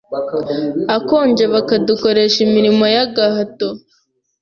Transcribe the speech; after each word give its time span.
akonje 0.97 1.43
bakadukoresh 1.53 2.37
imirimo 2.45 2.83
y’gahato 2.95 3.69